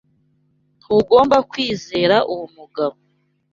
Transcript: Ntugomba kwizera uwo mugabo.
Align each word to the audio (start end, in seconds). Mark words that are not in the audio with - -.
Ntugomba 0.81 1.37
kwizera 1.51 2.15
uwo 2.31 2.45
mugabo. 2.55 2.97